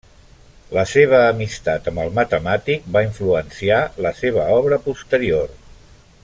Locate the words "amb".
1.91-2.01